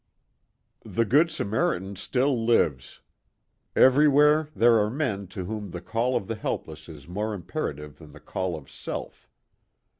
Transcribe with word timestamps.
Good 0.91 1.29
Samaritan 1.29 1.95
still 1.95 2.43
lives. 2.43 3.01
Every 3.75 4.07
where 4.07 4.49
there 4.55 4.79
are 4.79 4.89
men 4.89 5.27
to 5.27 5.45
whom 5.45 5.69
the 5.69 5.79
call 5.79 6.15
of 6.15 6.25
the 6.25 6.33
helpless 6.33 6.89
is 6.89 7.07
more 7.07 7.35
imperative 7.35 7.99
than 7.99 8.11
the 8.11 8.19
call 8.19 8.55
of 8.55 8.67
self. 8.67 9.29